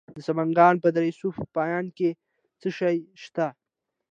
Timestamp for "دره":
0.95-1.11